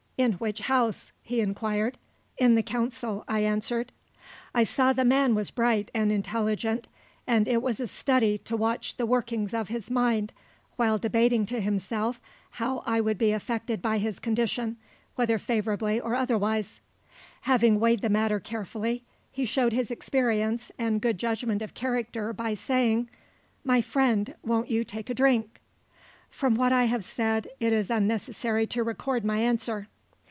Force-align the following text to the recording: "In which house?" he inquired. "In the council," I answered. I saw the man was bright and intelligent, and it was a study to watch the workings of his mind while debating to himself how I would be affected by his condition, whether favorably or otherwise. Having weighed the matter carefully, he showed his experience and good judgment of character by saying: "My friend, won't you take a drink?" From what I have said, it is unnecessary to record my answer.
"In 0.17 0.33
which 0.33 0.59
house?" 0.59 1.11
he 1.23 1.41
inquired. 1.41 1.97
"In 2.37 2.53
the 2.53 2.61
council," 2.61 3.23
I 3.27 3.39
answered. 3.39 3.91
I 4.53 4.63
saw 4.63 4.93
the 4.93 5.03
man 5.03 5.33
was 5.33 5.49
bright 5.49 5.89
and 5.95 6.11
intelligent, 6.11 6.87
and 7.25 7.47
it 7.47 7.63
was 7.63 7.79
a 7.79 7.87
study 7.87 8.37
to 8.37 8.55
watch 8.55 8.97
the 8.97 9.07
workings 9.07 9.51
of 9.51 9.69
his 9.69 9.89
mind 9.89 10.31
while 10.75 10.99
debating 10.99 11.47
to 11.47 11.59
himself 11.59 12.21
how 12.59 12.83
I 12.85 13.01
would 13.01 13.17
be 13.17 13.31
affected 13.31 13.81
by 13.81 13.97
his 13.97 14.19
condition, 14.19 14.77
whether 15.15 15.39
favorably 15.39 15.99
or 15.99 16.13
otherwise. 16.13 16.81
Having 17.41 17.79
weighed 17.79 18.01
the 18.03 18.07
matter 18.09 18.39
carefully, 18.39 19.03
he 19.31 19.43
showed 19.43 19.73
his 19.73 19.89
experience 19.89 20.71
and 20.77 21.01
good 21.01 21.17
judgment 21.17 21.63
of 21.63 21.73
character 21.73 22.31
by 22.31 22.53
saying: 22.53 23.09
"My 23.63 23.81
friend, 23.81 24.35
won't 24.43 24.69
you 24.69 24.83
take 24.83 25.09
a 25.09 25.15
drink?" 25.15 25.59
From 26.29 26.53
what 26.53 26.71
I 26.71 26.83
have 26.85 27.03
said, 27.03 27.47
it 27.59 27.73
is 27.73 27.89
unnecessary 27.89 28.67
to 28.67 28.83
record 28.83 29.25
my 29.25 29.39
answer. 29.39 29.87